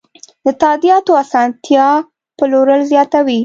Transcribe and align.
د 0.45 0.47
تادیاتو 0.61 1.11
اسانتیا 1.23 1.87
پلور 2.37 2.67
زیاتوي. 2.91 3.39